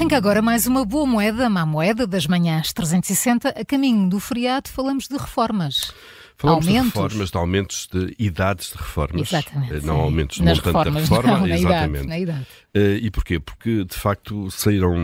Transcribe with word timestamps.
Arranca 0.00 0.16
agora 0.16 0.40
mais 0.40 0.66
uma 0.66 0.82
boa 0.82 1.04
moeda, 1.04 1.50
má 1.50 1.66
moeda 1.66 2.06
das 2.06 2.26
manhãs 2.26 2.72
360. 2.72 3.50
A 3.50 3.64
caminho 3.66 4.08
do 4.08 4.18
feriado 4.18 4.70
falamos 4.70 5.06
de 5.06 5.14
reformas. 5.14 5.92
Falamos 6.40 6.66
aumentos. 6.66 6.90
de 6.92 6.98
reformas, 6.98 7.30
de 7.30 7.36
aumentos 7.38 7.88
de 7.92 8.14
idades 8.18 8.70
de 8.72 8.78
reformas. 8.78 9.22
Exatamente. 9.28 9.72
Eh, 9.74 9.80
Não 9.82 9.94
sim. 9.96 10.00
aumentos 10.02 10.36
de 10.38 10.42
Nas 10.44 10.58
montante 10.58 10.74
reformas, 10.76 11.08
da 11.08 11.16
reforma. 11.16 11.38
não, 11.40 11.46
na 11.46 11.54
exatamente. 11.56 11.90
idade, 12.04 12.06
na 12.08 12.18
idade. 12.18 12.46
Eh, 12.72 12.98
e 13.02 13.10
porquê? 13.10 13.40
Porque, 13.40 13.84
de 13.84 13.94
facto, 13.96 14.50
saíram 14.50 14.94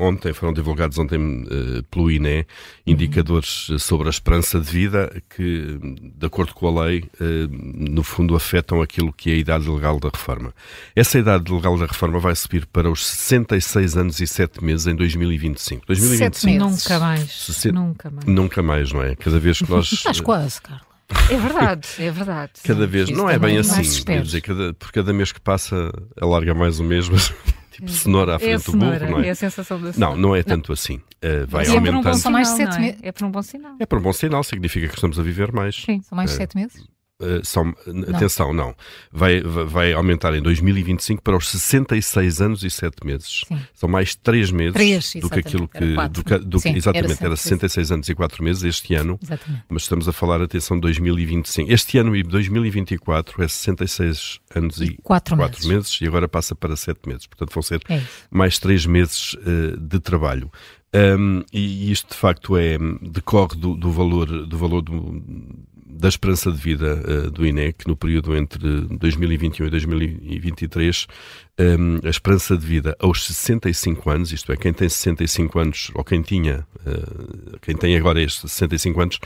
ontem, 0.00 0.32
foram 0.32 0.52
divulgados 0.52 0.98
ontem 0.98 1.46
eh, 1.50 1.82
pelo 1.90 2.10
INE, 2.10 2.46
indicadores 2.86 3.68
eh, 3.72 3.78
sobre 3.78 4.06
a 4.08 4.10
esperança 4.10 4.60
de 4.60 4.70
vida 4.70 5.22
que, 5.34 5.78
de 6.16 6.26
acordo 6.26 6.52
com 6.54 6.68
a 6.78 6.84
lei, 6.84 7.04
no 7.18 8.02
fundo 8.02 8.36
afetam 8.36 8.80
aquilo 8.82 9.12
que 9.12 9.30
é 9.30 9.34
a 9.34 9.36
idade 9.36 9.68
legal 9.68 9.98
da 9.98 10.08
reforma. 10.08 10.54
Essa 10.94 11.18
idade 11.18 11.50
legal 11.52 11.78
da 11.78 11.86
reforma 11.86 12.18
vai 12.18 12.34
subir 12.36 12.66
para 12.66 12.90
os 12.90 13.04
66 13.06 13.96
anos 13.96 14.20
e 14.20 14.26
7 14.26 14.62
meses 14.62 14.86
em 14.86 14.94
2025. 14.94 15.86
2025 15.86 16.46
meses. 16.46 16.84
Nunca 16.84 16.98
mais. 17.00 17.30
Se- 17.32 17.72
Nunca 17.72 18.10
mais. 18.10 18.26
nunca 18.26 18.62
mais, 18.62 18.92
não 18.92 19.02
é? 19.02 19.16
Cada 19.16 19.38
vez 19.40 19.58
que 19.58 19.70
nós... 19.70 19.90
Estás 19.92 20.20
quase, 20.20 20.60
Carla. 20.60 20.83
É 21.30 21.36
verdade, 21.36 21.88
é 21.98 22.10
verdade. 22.10 22.52
Cada 22.64 22.86
vez, 22.86 23.08
Isso 23.08 23.18
não 23.18 23.28
é 23.28 23.38
bem 23.38 23.56
não 23.56 23.62
se 23.62 23.80
assim, 23.80 24.22
dizer, 24.22 24.40
cada, 24.40 24.74
por 24.74 24.90
cada 24.92 25.12
mês 25.12 25.32
que 25.32 25.40
passa 25.40 25.90
alarga 26.20 26.54
mais 26.54 26.80
mês, 26.80 27.08
mas 27.10 27.32
tipo 27.70 27.88
cenoura 27.90 28.32
à 28.32 28.36
É 28.36 28.38
frente 28.38 28.64
do 28.64 28.70
cenoura, 28.72 28.98
burro, 29.00 29.10
não 29.12 29.20
é? 29.20 29.28
é 29.28 29.30
a 29.30 29.34
sensação 29.34 29.78
da 29.78 29.86
Não, 29.86 29.92
cenoura. 29.92 30.16
não 30.20 30.36
é 30.36 30.42
tanto 30.42 30.72
assim. 30.72 30.96
Uh, 31.22 31.46
vai 31.48 31.64
E 31.64 31.68
é 31.68 31.70
por 31.72 31.78
um 31.78 31.82
bom 31.82 32.08
aumentando. 32.08 32.30
Mais 32.32 32.48
sinal, 32.48 32.72
sete 32.72 32.80
não 32.80 32.86
é? 32.86 32.96
É 33.02 33.12
por 33.12 33.24
um 33.24 33.30
bom 33.30 33.42
sinal. 33.42 33.76
É 33.80 33.86
por 33.86 33.98
um 33.98 34.02
bom 34.02 34.12
sinal, 34.12 34.44
significa 34.44 34.88
que 34.88 34.94
estamos 34.94 35.18
a 35.18 35.22
viver 35.22 35.52
mais. 35.52 35.76
Sim. 35.76 36.00
São 36.02 36.16
mais 36.16 36.30
É. 36.32 36.36
sete 36.36 36.56
meses? 36.56 36.84
Uh, 37.22 37.44
são, 37.44 37.72
atenção, 38.12 38.52
não. 38.52 38.74
Vai, 39.12 39.40
vai- 39.40 39.92
aumentar 39.92 40.34
em 40.34 40.42
2025 40.42 41.22
para 41.22 41.36
os 41.36 41.48
66 41.48 42.40
anos 42.40 42.64
e 42.64 42.70
7 42.70 43.06
meses. 43.06 43.42
Sim. 43.46 43.56
São 43.72 43.88
mais 43.88 44.16
3 44.16 44.50
meses 44.50 44.72
Três, 44.72 45.12
do 45.20 45.30
que 45.30 45.38
aquilo 45.38 45.70
Era 45.72 45.86
que. 45.86 45.94
quatro. 45.94 46.22
do 46.24 46.44
do 46.44 46.58
Sim, 46.60 46.70
era 46.70 46.78
exatamente, 46.78 47.24
era 47.24 47.34
isso. 47.34 47.42
66 47.44 47.92
anos 47.92 48.08
e 48.08 48.14
4 48.16 48.42
meses 48.42 48.64
este 48.64 48.94
ano. 48.94 49.16
Exatamente. 49.22 49.62
Mas 49.68 49.82
estamos 49.82 50.08
a 50.08 50.12
falar, 50.12 50.42
atenção, 50.42 50.78
2025. 50.80 51.72
Este 51.72 51.98
ano 51.98 52.16
e 52.16 52.22
2024 52.24 53.44
é 53.44 53.46
66 53.48 54.40
anos 54.54 54.80
e, 54.80 54.84
E 54.86 54.96
quatro 55.02 55.36
4 55.36 55.58
meses. 55.60 55.66
meses. 55.72 56.00
e 56.00 56.06
agora 56.08 56.26
passa 56.28 56.54
para 56.56 56.74
7 56.74 57.08
meses. 57.08 57.28
Portanto, 57.28 57.52
vão 57.54 57.62
ser 57.62 57.80
É 57.88 58.02
mais 58.28 58.58
3 58.58 58.86
meses 58.86 59.36
eh, 59.46 59.76
de 59.78 60.00
trabalho. 60.00 60.50
Um, 60.96 61.42
e 61.52 61.90
isto, 61.90 62.10
de 62.10 62.16
facto, 62.16 62.56
é, 62.56 62.78
decorre 63.02 63.56
do, 63.56 63.74
do 63.76 63.90
valor, 63.90 64.46
do 64.46 64.56
valor 64.56 64.80
do- 64.80 65.20
da 65.96 66.08
esperança 66.08 66.50
de 66.50 66.58
vida 66.58 67.00
eh, 67.06 67.30
do 67.30 67.46
INE, 67.46 67.72
que 67.72 67.86
no 67.86 67.96
período 67.96 68.36
entre 68.36 68.58
2021 68.98 69.66
e 69.66 69.70
2023, 69.70 71.06
um, 71.56 72.04
a 72.04 72.10
esperança 72.10 72.56
de 72.58 72.66
vida 72.66 72.96
aos 72.98 73.24
65 73.26 74.10
anos, 74.10 74.32
isto 74.32 74.52
é, 74.52 74.56
quem 74.56 74.72
tem 74.72 74.88
65 74.88 75.58
anos, 75.58 75.90
ou 75.94 76.02
quem 76.02 76.20
tinha, 76.20 76.66
eh, 76.84 77.56
quem 77.62 77.76
tem 77.76 77.96
agora 77.96 78.20
estes 78.20 78.50
65 78.50 79.00
anos, 79.00 79.18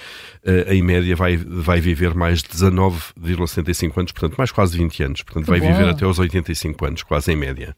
eh, 0.45 0.75
em 0.75 0.83
média 0.83 1.17
vai, 1.17 1.39
vai 1.39 1.81
viver 1.81 2.15
mais 2.15 2.43
19,65 2.43 3.99
anos, 3.99 4.13
portanto, 4.13 4.37
mais 4.37 4.53
quase 4.53 4.77
20 4.77 5.03
anos. 5.03 5.23
Portanto, 5.23 5.45
Que 5.45 5.51
vai 5.51 5.61
bom. 5.61 5.73
viver 5.73 5.89
até 5.89 6.05
aos 6.05 6.19
85 6.19 6.85
anos, 6.85 7.03
quase 7.03 7.33
em 7.33 7.37
média. 7.37 7.75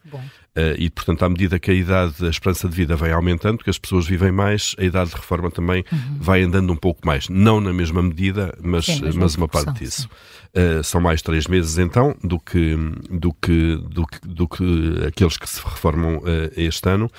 E, 0.78 0.90
portanto, 0.90 1.22
à 1.24 1.28
medida 1.28 1.58
que 1.58 1.70
a 1.70 1.74
idade, 1.74 2.26
a 2.26 2.28
esperança 2.28 2.68
de 2.68 2.74
vida 2.74 2.94
vai 2.96 3.12
aumentando, 3.12 3.58
que 3.58 3.70
as 3.70 3.78
pessoas 3.78 4.06
vivem 4.06 4.32
mais, 4.32 4.74
a 4.78 4.84
idade 4.84 5.10
de 5.10 5.16
reforma 5.16 5.50
também 5.50 5.84
vai 6.18 6.42
andando 6.42 6.72
um 6.72 6.76
pouco 6.76 7.06
mais. 7.06 7.28
Não 7.28 7.60
na 7.60 7.72
mesma 7.72 8.02
medida, 8.02 8.52
mas, 8.62 8.79
Sim, 8.86 9.02
mesma 9.02 9.22
mas 9.22 9.34
uma 9.34 9.48
parte 9.48 9.72
disso. 9.80 10.08
Uh, 10.54 10.82
são 10.82 11.00
mais 11.00 11.22
três 11.22 11.46
meses, 11.46 11.78
então, 11.78 12.16
do 12.22 12.38
que, 12.38 12.76
do 13.10 13.32
que, 13.32 13.76
do 13.76 14.06
que, 14.06 14.20
do 14.26 14.48
que 14.48 15.06
aqueles 15.06 15.36
que 15.36 15.48
se 15.48 15.60
reformam 15.62 16.18
uh, 16.18 16.52
este 16.56 16.88
ano. 16.88 17.10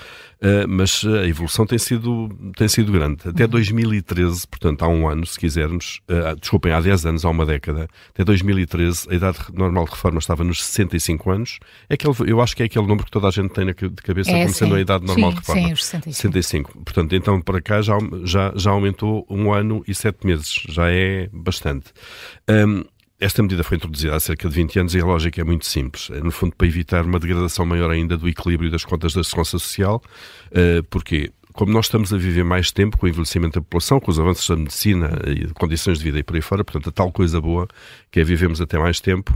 Uh, 0.43 0.67
mas 0.67 1.03
a 1.05 1.27
evolução 1.27 1.67
tem 1.67 1.77
sido, 1.77 2.29
tem 2.57 2.67
sido 2.67 2.91
grande. 2.91 3.29
Até 3.29 3.45
2013, 3.45 4.47
portanto, 4.47 4.81
há 4.83 4.87
um 4.87 5.07
ano, 5.07 5.23
se 5.23 5.37
quisermos, 5.39 6.01
uh, 6.09 6.35
desculpem, 6.39 6.71
há 6.73 6.81
10 6.81 7.05
anos, 7.05 7.23
há 7.25 7.29
uma 7.29 7.45
década, 7.45 7.87
até 8.09 8.23
2013, 8.23 9.07
a 9.11 9.13
idade 9.13 9.37
normal 9.53 9.85
de 9.85 9.91
reforma 9.91 10.17
estava 10.17 10.43
nos 10.43 10.63
65 10.63 11.29
anos. 11.29 11.59
É 11.87 11.93
aquele, 11.93 12.15
eu 12.25 12.41
acho 12.41 12.55
que 12.55 12.63
é 12.63 12.65
aquele 12.65 12.87
número 12.87 13.05
que 13.05 13.11
toda 13.11 13.27
a 13.27 13.31
gente 13.31 13.51
tem 13.53 13.65
na 13.65 13.71
de 13.71 13.89
cabeça 14.01 14.31
É, 14.31 14.41
como 14.41 14.53
sendo 14.53 14.71
sim. 14.71 14.77
a 14.77 14.81
idade 14.81 15.05
normal 15.05 15.29
Sim, 15.29 15.35
de 15.35 15.39
reforma. 15.41 15.61
sim, 15.67 15.73
os 15.73 15.85
65. 15.85 16.15
65. 16.33 16.83
Portanto, 16.83 17.15
então 17.15 17.39
para 17.41 17.61
cá 17.61 17.81
já, 17.81 17.97
já, 18.23 18.51
já 18.55 18.71
aumentou 18.71 19.25
um 19.29 19.53
ano 19.53 19.83
e 19.87 19.93
sete 19.93 20.25
meses. 20.25 20.63
Já 20.69 20.89
é 20.89 21.29
bastante. 21.31 21.91
Hum, 22.49 22.83
esta 23.21 23.43
medida 23.43 23.63
foi 23.63 23.77
introduzida 23.77 24.15
há 24.15 24.19
cerca 24.19 24.49
de 24.49 24.55
20 24.55 24.79
anos 24.79 24.95
e 24.95 24.99
a 24.99 25.05
lógica 25.05 25.39
é 25.39 25.43
muito 25.43 25.67
simples. 25.67 26.09
É, 26.09 26.19
no 26.19 26.31
fundo, 26.31 26.55
para 26.55 26.67
evitar 26.67 27.05
uma 27.05 27.19
degradação 27.19 27.65
maior 27.65 27.91
ainda 27.91 28.17
do 28.17 28.27
equilíbrio 28.27 28.71
das 28.71 28.83
contas 28.83 29.13
da 29.13 29.23
segurança 29.23 29.59
social. 29.59 30.01
Uh, 30.47 30.83
porquê? 30.89 31.31
Como 31.53 31.71
nós 31.71 31.85
estamos 31.85 32.13
a 32.13 32.17
viver 32.17 32.45
mais 32.45 32.71
tempo 32.71 32.97
com 32.97 33.05
o 33.05 33.09
envelhecimento 33.09 33.59
da 33.59 33.61
população, 33.61 33.99
com 33.99 34.09
os 34.09 34.19
avanços 34.19 34.47
da 34.47 34.55
medicina 34.55 35.19
e 35.27 35.45
de 35.47 35.53
condições 35.53 35.99
de 35.99 36.05
vida 36.05 36.17
e 36.17 36.23
por 36.23 36.35
aí 36.35 36.41
fora, 36.41 36.63
portanto, 36.63 36.89
a 36.89 36.91
tal 36.93 37.11
coisa 37.11 37.41
boa 37.41 37.67
que 38.09 38.21
é 38.21 38.23
vivemos 38.23 38.61
até 38.61 38.79
mais 38.79 38.99
tempo, 38.99 39.33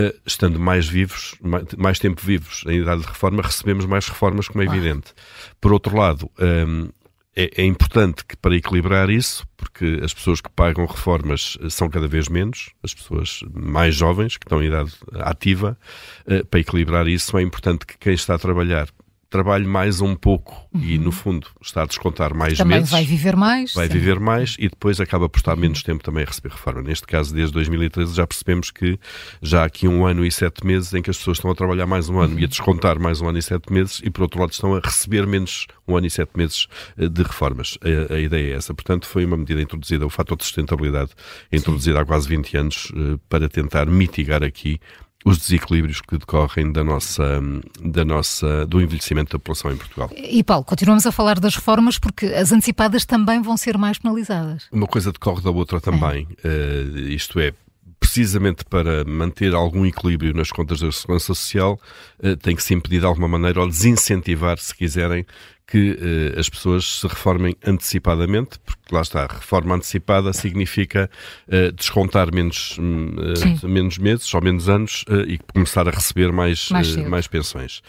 uh, 0.00 0.18
estando 0.26 0.58
mais 0.58 0.88
vivos, 0.88 1.36
mais, 1.76 1.98
tempo 2.00 2.20
vivos 2.24 2.64
em 2.66 2.80
idade 2.80 3.02
de 3.02 3.06
reforma, 3.06 3.42
recebemos 3.42 3.86
mais 3.86 4.08
reformas, 4.08 4.48
como 4.48 4.62
é 4.62 4.66
evidente. 4.66 5.12
Por 5.60 5.72
outro 5.72 5.96
lado, 5.96 6.28
um, 6.40 6.88
é, 7.36 7.62
é 7.62 7.64
importante 7.64 8.24
que 8.24 8.36
para 8.36 8.56
equilibrar 8.56 9.10
isso, 9.10 9.46
porque 9.56 10.00
as 10.02 10.12
pessoas 10.12 10.40
que 10.40 10.50
pagam 10.50 10.86
reformas 10.86 11.56
eh, 11.60 11.70
são 11.70 11.88
cada 11.88 12.08
vez 12.08 12.28
menos, 12.28 12.70
as 12.82 12.94
pessoas 12.94 13.40
mais 13.52 13.94
jovens 13.94 14.36
que 14.36 14.44
estão 14.44 14.62
em 14.62 14.66
idade 14.66 14.92
ativa, 15.14 15.78
eh, 16.26 16.42
para 16.42 16.60
equilibrar 16.60 17.06
isso 17.06 17.36
é 17.38 17.42
importante 17.42 17.86
que 17.86 17.96
quem 17.98 18.14
está 18.14 18.34
a 18.34 18.38
trabalhar 18.38 18.88
trabalhe 19.30 19.66
mais 19.66 20.00
um 20.00 20.14
pouco 20.14 20.66
e 20.74 20.98
no 20.98 21.12
fundo 21.12 21.46
está 21.62 21.82
a 21.82 21.86
descontar 21.86 22.34
mais 22.34 22.52
Uhum. 22.52 22.64
Também 22.64 22.78
meses 22.78 22.90
vai 22.90 23.04
viver 23.04 23.36
mais. 23.36 23.74
vai 23.74 23.86
sim. 23.86 23.92
viver 23.92 24.18
mais 24.18 24.56
e 24.58 24.68
depois 24.68 25.00
acaba 25.00 25.28
por 25.28 25.38
estar 25.38 25.54
menos 25.56 25.82
tempo 25.82 26.02
também 26.02 26.22
a 26.22 26.26
receber 26.26 26.50
reforma. 26.50 26.82
Neste 26.82 27.06
caso, 27.06 27.34
desde 27.34 27.52
2013, 27.52 28.14
já 28.14 28.26
percebemos 28.26 28.70
que 28.70 28.98
já 29.42 29.62
há 29.62 29.64
aqui 29.64 29.86
um 29.86 30.06
ano 30.06 30.24
e 30.24 30.32
sete 30.32 30.66
meses 30.66 30.94
em 30.94 31.02
que 31.02 31.10
as 31.10 31.18
pessoas 31.18 31.38
estão 31.38 31.50
a 31.50 31.54
trabalhar 31.54 31.86
mais 31.86 32.08
um 32.08 32.18
ano 32.18 32.38
e 32.38 32.44
a 32.44 32.46
descontar 32.46 32.98
mais 32.98 33.20
um 33.20 33.28
ano 33.28 33.38
e 33.38 33.42
sete 33.42 33.72
meses 33.72 34.00
e, 34.02 34.10
por 34.10 34.22
outro 34.22 34.40
lado, 34.40 34.52
estão 34.52 34.74
a 34.74 34.80
receber 34.80 35.26
menos 35.26 35.66
um 35.86 35.96
ano 35.96 36.06
e 36.06 36.10
sete 36.10 36.30
meses 36.34 36.66
eh, 36.96 37.08
de 37.08 37.22
reformas. 37.22 37.78
A, 37.82 38.14
a 38.14 38.20
ideia 38.20 38.54
é 38.54 38.56
essa. 38.56 38.72
Portanto, 38.72 39.06
foi 39.06 39.24
uma 39.24 39.36
medida 39.36 39.60
introduzida, 39.60 40.06
o 40.06 40.10
fator 40.10 40.36
de 40.36 40.44
sustentabilidade, 40.44 41.10
introduzido 41.52 41.98
há 41.98 42.04
quase 42.04 42.28
20 42.28 42.56
anos 42.56 42.92
eh, 42.94 43.18
para 43.28 43.48
tentar 43.48 43.86
mitigar 43.86 44.42
aqui 44.42 44.80
os 45.24 45.38
desequilíbrios 45.38 46.00
que 46.00 46.16
decorrem 46.16 46.70
da 46.72 46.84
nossa, 46.84 47.40
da 47.82 48.04
nossa, 48.04 48.66
do 48.66 48.80
envelhecimento 48.80 49.32
da 49.32 49.38
população 49.38 49.72
em 49.72 49.76
Portugal. 49.76 50.10
E 50.16 50.42
Paulo, 50.44 50.64
continuamos 50.64 51.06
a 51.06 51.12
falar 51.12 51.40
das 51.40 51.56
reformas 51.56 51.98
porque 51.98 52.26
as 52.26 52.52
antecipadas 52.52 53.04
também 53.04 53.42
vão 53.42 53.56
ser 53.56 53.76
mais 53.76 53.98
penalizadas. 53.98 54.68
Uma 54.70 54.86
coisa 54.86 55.12
decorre 55.12 55.42
da 55.42 55.50
outra 55.50 55.80
também. 55.80 56.28
Eh, 56.44 56.84
isto 57.10 57.40
é, 57.40 57.52
precisamente 57.98 58.64
para 58.64 59.04
manter 59.04 59.54
algum 59.54 59.84
equilíbrio 59.84 60.32
nas 60.32 60.50
contas 60.50 60.80
da 60.80 60.90
segurança 60.92 61.26
social, 61.26 61.80
eh, 62.22 62.36
tem 62.36 62.54
que 62.54 62.62
se 62.62 62.72
impedir 62.72 63.00
de 63.00 63.06
alguma 63.06 63.28
maneira 63.28 63.60
ou 63.60 63.68
desincentivar, 63.68 64.58
se 64.58 64.74
quiserem, 64.74 65.26
que 65.68 65.98
eh, 66.00 66.40
as 66.40 66.48
pessoas 66.48 67.00
se 67.00 67.06
reformem 67.06 67.54
antecipadamente, 67.64 68.58
porque 68.64 68.94
lá 68.94 69.02
está, 69.02 69.26
reforma 69.26 69.74
antecipada 69.74 70.32
significa 70.32 71.10
eh, 71.46 71.70
descontar 71.72 72.34
menos, 72.34 72.78
eh, 72.80 73.66
menos 73.66 73.98
meses 73.98 74.32
ou 74.32 74.42
menos 74.42 74.66
anos 74.68 75.04
e 75.26 75.38
começar 75.52 75.86
a 75.86 75.90
receber 75.90 76.32
mais, 76.32 76.70
Mais 76.70 76.96
mais 76.96 77.26
pensões. 77.26 77.82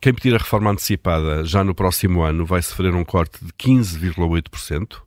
Quem 0.00 0.14
pedir 0.14 0.34
a 0.34 0.38
reforma 0.38 0.70
antecipada 0.70 1.44
já 1.44 1.62
no 1.62 1.74
próximo 1.74 2.22
ano 2.22 2.46
vai 2.46 2.62
sofrer 2.62 2.94
um 2.94 3.04
corte 3.04 3.44
de 3.44 3.52
15,8% 3.52 4.94
uh, 4.94 5.00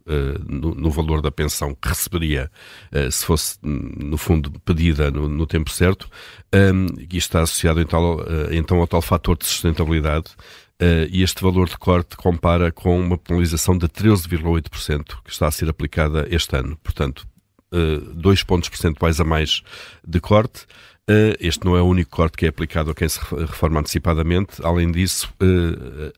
no, 0.47 0.75
no 0.75 0.90
valor 0.90 1.22
da 1.22 1.31
pensão 1.31 1.75
que 1.75 1.88
receberia 1.88 2.51
uh, 2.91 3.11
se 3.11 3.25
fosse, 3.25 3.57
hum, 3.63 3.91
no 3.97 4.17
fundo, 4.17 4.51
pedida 4.66 5.09
no, 5.11 5.28
no 5.28 5.45
tempo 5.45 5.69
certo. 5.72 6.07
Um, 6.53 6.88
e 7.00 7.17
está 7.17 7.41
associado 7.41 7.81
então, 7.81 8.17
uh, 8.17 8.51
então 8.51 8.79
ao 8.79 8.87
tal 8.87 9.02
fator 9.02 9.37
de 9.37 9.46
sustentabilidade. 9.46 10.31
Uh, 10.81 11.08
e 11.11 11.23
este 11.23 11.41
valor 11.41 11.70
de 11.70 11.78
corte 11.78 12.17
compara 12.17 12.72
com 12.72 12.99
uma 12.99 13.17
penalização 13.17 13.78
de 13.78 13.87
13,8% 13.87 15.22
que 15.23 15.31
está 15.31 15.47
a 15.47 15.52
ser 15.52 15.70
aplicada 15.70 16.28
este 16.29 16.58
ano. 16.58 16.78
Portanto, 16.84 17.25
uh, 17.73 17.99
2 18.16 18.43
pontos 18.43 18.70
percentuais 18.70 19.20
a 19.20 19.23
mais 19.23 19.61
de 20.05 20.20
corte. 20.20 20.64
Uh, 21.09 21.35
este 21.40 21.66
não 21.66 21.78
é 21.78 21.81
o 21.81 21.85
único 21.85 22.09
corte 22.09 22.37
que 22.37 22.46
é 22.46 22.49
aplicado 22.49 22.91
a 22.91 22.96
quem 22.96 23.08
se 23.08 23.20
re- 23.20 23.41
reforma 23.41 23.81
antecipadamente. 23.81 24.66
Além 24.66 24.91
disso, 24.91 25.34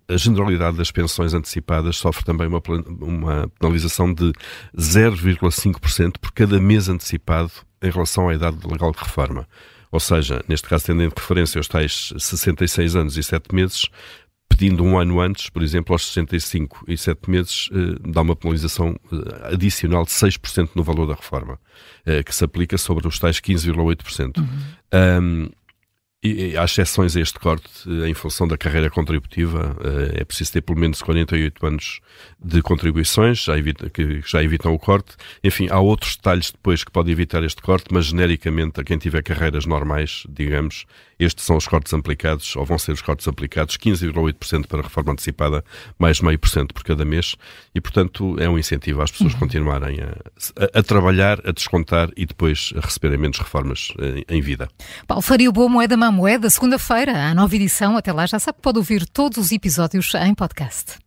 a 0.07 0.18
generalidade 0.18 0.78
das 0.78 0.92
pensões 0.92 1.34
antecipadas 1.34 1.98
sofre 1.98 2.24
também 2.24 2.48
uma, 2.48 2.62
uma 3.01 3.51
penalização 3.60 4.13
de 4.13 4.31
0,5% 4.78 6.13
por 6.19 6.31
cada 6.31 6.60
mês 6.60 6.88
antecipado 6.88 7.51
em 7.81 7.90
relação 7.90 8.30
à 8.30 8.36
idade 8.36 8.58
legal 8.66 8.92
de 8.92 9.00
reforma. 9.00 9.48
Ou 9.92 10.00
seja, 10.00 10.44
neste 10.48 10.68
caso, 10.68 10.86
tendo 10.88 11.04
em 11.04 11.10
referência 11.10 11.60
os 11.60 11.68
tais 11.68 12.13
66 12.18 12.96
anos 12.96 13.18
e 13.18 13.24
7 13.24 13.56
meses, 13.56 13.90
pedindo 14.57 14.84
um 14.86 14.98
ano 14.98 15.19
antes, 15.19 15.50
por 15.50 15.62
exemplo, 15.62 15.94
aos 15.94 16.06
65 16.07 16.86
e 16.88 16.98
7 16.98 17.30
meses, 17.30 17.69
eh, 17.74 18.00
dá 18.10 18.22
uma 18.22 18.36
penalização 18.36 18.96
eh, 19.12 19.54
adicional 19.54 20.06
de 20.06 20.12
6% 20.12 20.69
no 20.75 20.84
valor 20.84 21.06
da 21.06 21.13
reforma, 21.13 21.60
eh, 22.06 22.24
que 22.24 22.34
se 22.34 22.44
aplica 22.46 22.78
sobre 22.78 23.06
os 23.06 23.19
tais 23.19 23.42
15,8%. 23.42 24.42
Um, 24.94 25.50
E, 26.25 26.57
há 26.57 26.66
exceções 26.66 27.16
a 27.16 27.22
este 27.22 27.39
corte 27.39 27.69
em 28.07 28.13
função 28.13 28.48
da 28.48 28.57
carreira 28.57 28.89
contributiva. 28.89 29.75
É 30.13 30.24
preciso 30.24 30.54
ter 30.54 30.62
pelo 30.62 30.80
menos 30.80 31.01
48 31.01 31.66
anos 31.66 32.00
de 32.44 32.62
contribuições, 32.62 33.44
já 33.44 33.57
evita, 33.57 33.89
que 33.89 34.22
já 34.25 34.44
evitam 34.44 34.74
o 34.74 34.80
corte. 34.80 35.16
Enfim, 35.44 35.68
há 35.69 35.80
outros 35.80 36.16
detalhes 36.16 36.51
depois 36.51 36.83
que 36.83 36.92
podem 36.92 37.12
evitar 37.12 37.44
este 37.44 37.62
corte, 37.62 37.86
mas 37.92 38.06
genericamente 38.06 38.80
a 38.80 38.83
quem 38.83 38.98
tiver 38.98 39.22
carreiras 39.22 39.66
normais, 39.66 40.24
digamos, 40.30 40.86
estes 41.18 41.45
são 41.45 41.56
os 41.56 41.68
cortes 41.68 41.94
aplicados, 41.94 42.56
ou 42.56 42.66
vão 42.66 42.77
ser 42.77 42.92
os 42.92 43.01
cortes 43.01 43.27
aplicados, 43.27 43.77
15,8% 43.77 44.68
para 44.68 44.80
a 44.80 44.83
reforma 44.83 45.13
antecipada, 45.13 45.63
mais 45.98 46.19
meio 46.19 46.38
por 46.38 46.50
cento 46.50 46.74
por 46.74 46.83
cada 46.83 47.06
mês, 47.06 47.36
e 47.74 47.80
portanto 47.80 48.36
é 48.39 48.50
um 48.50 48.60
incentivo 48.60 49.01
às 49.01 49.12
pessoas 49.12 49.33
uhum. 49.33 49.39
continuarem 49.39 50.00
a, 50.01 50.10
a, 50.62 50.80
a, 50.80 50.83
trabalhar, 50.83 51.39
a 51.45 51.51
descontar 51.51 52.10
e 52.18 52.25
depois 52.25 52.74
a 52.75 52.81
receberem 52.81 53.18
menos 53.18 53.39
reformas 53.39 53.94
em, 54.00 54.38
em 54.38 54.42
vida. 54.42 54.69
Paulo 55.07 55.22
Faria 55.22 55.51
Boa 55.51 55.69
Moeda 55.69 55.95
Moeda, 56.16 56.50
segunda-feira, 56.50 57.12
a 57.12 57.34
nova 57.34 57.54
edição. 57.54 57.98
Até 57.98 58.14
lá 58.14 58.26
já 58.26 58.40
sabe 58.40 58.56
que 58.56 58.62
pode 58.62 58.78
ouvir 58.78 59.06
todos 59.06 59.38
os 59.38 59.52
episódios 59.52 60.14
em 60.16 60.34
podcast. 60.34 61.05